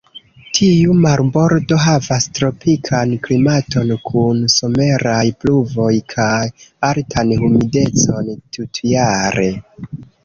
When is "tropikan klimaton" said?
2.37-3.91